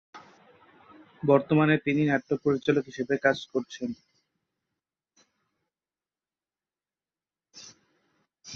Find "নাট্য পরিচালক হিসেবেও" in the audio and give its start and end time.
2.05-3.23